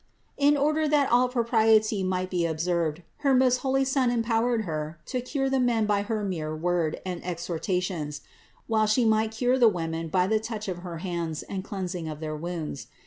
[0.39, 4.97] In order that all propriety might be observed, her most holy Son empow ered Her
[5.05, 8.21] to cure the men by her mere word and exhorta tions;
[8.65, 12.35] while She might cure the women by the touch of her hands and cleansing their
[12.35, 12.87] wounds.